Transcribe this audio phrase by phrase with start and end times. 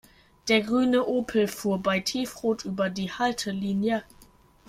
[0.47, 4.03] Der grüne Opel fuhr bei Tiefrot über die Haltelinie.